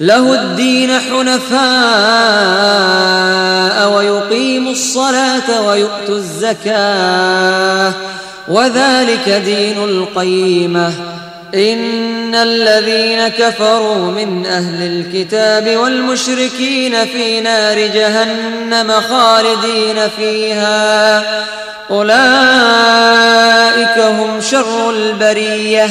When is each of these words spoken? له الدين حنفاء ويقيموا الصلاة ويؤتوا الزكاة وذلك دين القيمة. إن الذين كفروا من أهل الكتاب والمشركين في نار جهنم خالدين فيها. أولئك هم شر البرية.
له 0.00 0.34
الدين 0.34 0.90
حنفاء 0.98 1.60
ويقيموا 3.96 4.72
الصلاة 4.72 5.66
ويؤتوا 5.66 6.16
الزكاة 6.16 7.92
وذلك 8.48 9.28
دين 9.28 9.84
القيمة. 9.84 10.92
إن 11.54 12.34
الذين 12.34 13.28
كفروا 13.28 13.94
من 13.94 14.46
أهل 14.46 14.82
الكتاب 14.82 15.76
والمشركين 15.76 17.06
في 17.06 17.40
نار 17.40 17.78
جهنم 17.78 18.92
خالدين 19.10 20.08
فيها. 20.16 21.22
أولئك 21.90 22.18
هم 23.98 24.40
شر 24.40 24.90
البرية. 24.90 25.90